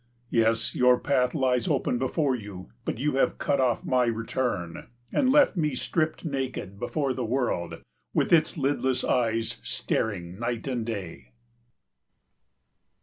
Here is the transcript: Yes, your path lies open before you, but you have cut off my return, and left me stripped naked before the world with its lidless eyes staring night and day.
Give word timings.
Yes, 0.31 0.73
your 0.73 0.99
path 0.99 1.35
lies 1.35 1.67
open 1.67 1.99
before 1.99 2.35
you, 2.35 2.71
but 2.85 2.97
you 2.97 3.17
have 3.17 3.37
cut 3.37 3.59
off 3.59 3.85
my 3.85 4.05
return, 4.05 4.87
and 5.11 5.31
left 5.31 5.55
me 5.55 5.75
stripped 5.75 6.25
naked 6.25 6.79
before 6.79 7.13
the 7.13 7.23
world 7.23 7.83
with 8.11 8.33
its 8.33 8.57
lidless 8.57 9.03
eyes 9.03 9.57
staring 9.61 10.39
night 10.39 10.65
and 10.67 10.87
day. 10.87 11.33